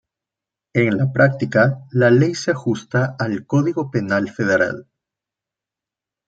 En 0.73 0.97
la 0.97 1.11
práctica, 1.13 1.85
la 1.91 2.09
ley 2.09 2.33
se 2.33 2.49
ajusta 2.49 3.15
al 3.19 3.45
Código 3.45 3.91
Penal 3.91 4.31
Federal. 4.31 4.87